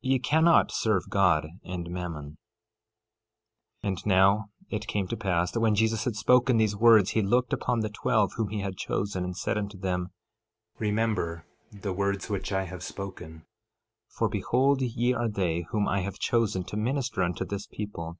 Ye 0.00 0.18
cannot 0.18 0.72
serve 0.72 1.08
God 1.08 1.46
and 1.62 1.88
Mammon. 1.88 2.36
13:25 3.84 3.84
And 3.84 4.06
now 4.06 4.50
it 4.70 4.88
came 4.88 5.06
to 5.06 5.16
pass 5.16 5.52
that 5.52 5.60
when 5.60 5.76
Jesus 5.76 6.02
had 6.02 6.16
spoken 6.16 6.56
these 6.56 6.74
words 6.74 7.10
he 7.10 7.22
looked 7.22 7.52
upon 7.52 7.78
the 7.78 7.88
twelve 7.88 8.32
whom 8.32 8.48
he 8.48 8.58
had 8.58 8.76
chosen, 8.76 9.22
and 9.22 9.36
said 9.36 9.56
unto 9.56 9.78
them: 9.78 10.08
Remember 10.80 11.46
the 11.70 11.92
words 11.92 12.28
which 12.28 12.50
I 12.50 12.64
have 12.64 12.82
spoken. 12.82 13.44
For 14.08 14.28
behold, 14.28 14.82
ye 14.82 15.12
are 15.12 15.28
they 15.28 15.60
whom 15.70 15.86
I 15.86 16.00
have 16.00 16.18
chosen 16.18 16.64
to 16.64 16.76
minister 16.76 17.22
unto 17.22 17.44
this 17.44 17.68
people. 17.68 18.18